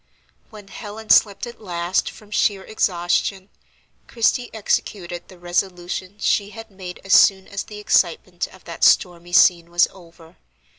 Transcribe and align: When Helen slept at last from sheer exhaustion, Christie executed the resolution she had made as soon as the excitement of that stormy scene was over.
When 0.49 0.69
Helen 0.69 1.11
slept 1.11 1.45
at 1.45 1.61
last 1.61 2.09
from 2.09 2.31
sheer 2.31 2.63
exhaustion, 2.63 3.49
Christie 4.07 4.51
executed 4.51 5.27
the 5.27 5.37
resolution 5.37 6.17
she 6.17 6.49
had 6.49 6.71
made 6.71 6.99
as 7.03 7.13
soon 7.13 7.47
as 7.47 7.61
the 7.65 7.77
excitement 7.77 8.47
of 8.47 8.63
that 8.63 8.83
stormy 8.83 9.31
scene 9.31 9.69
was 9.69 9.87
over. 9.91 10.37